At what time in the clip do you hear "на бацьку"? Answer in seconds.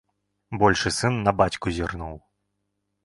1.27-1.75